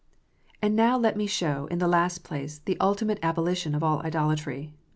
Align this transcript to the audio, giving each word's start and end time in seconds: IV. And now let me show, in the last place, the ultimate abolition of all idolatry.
IV. 0.53 0.57
And 0.63 0.75
now 0.75 0.97
let 0.97 1.15
me 1.15 1.27
show, 1.27 1.67
in 1.67 1.77
the 1.77 1.87
last 1.87 2.23
place, 2.23 2.57
the 2.57 2.75
ultimate 2.79 3.19
abolition 3.21 3.75
of 3.75 3.83
all 3.83 4.01
idolatry. 4.01 4.73